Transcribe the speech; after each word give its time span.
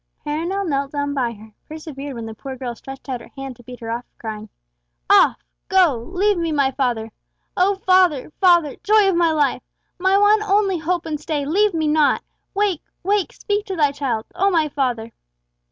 Perronel 0.25 0.67
knelt 0.67 0.93
down 0.93 1.13
by 1.13 1.33
her, 1.33 1.51
persevered 1.69 2.15
when 2.15 2.25
the 2.25 2.33
poor 2.33 2.55
girl 2.55 2.73
stretched 2.73 3.07
out 3.07 3.21
her 3.21 3.29
hand 3.37 3.55
to 3.55 3.63
beat 3.63 3.81
her 3.81 3.91
off, 3.91 4.03
crying, 4.17 4.49
"Off! 5.11 5.43
go! 5.69 5.95
Leave 6.11 6.39
me 6.39 6.51
my 6.51 6.71
father! 6.71 7.11
O 7.55 7.75
father, 7.75 8.31
father, 8.41 8.77
joy 8.77 9.07
of 9.07 9.15
my 9.15 9.31
life! 9.31 9.61
my 9.99 10.17
one 10.17 10.41
only 10.41 10.79
hope 10.79 11.05
and 11.05 11.19
stay, 11.19 11.45
leave 11.45 11.75
me 11.75 11.87
not! 11.87 12.23
Wake! 12.55 12.81
wake, 13.03 13.31
speak 13.31 13.63
to 13.67 13.75
thy 13.75 13.91
child, 13.91 14.25
O 14.33 14.49
my 14.49 14.69
father!" 14.69 15.11